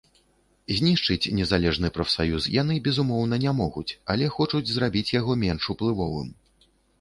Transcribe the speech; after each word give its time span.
Знішчыць 0.77 1.31
незалежны 1.39 1.91
прафсаюз 1.97 2.47
яны, 2.61 2.77
безумоўна, 2.87 3.39
не 3.45 3.53
могуць, 3.59 3.91
але 4.15 4.31
хочуць 4.39 4.63
зрабіць 4.71 5.05
яго 5.19 5.37
менш 5.45 5.63
уплывовым. 5.77 6.35